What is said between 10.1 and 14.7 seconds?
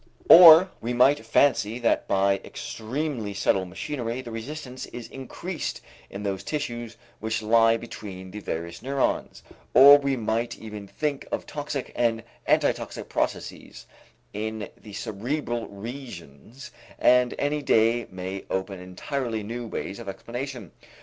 might even think of toxic and antitoxic processes in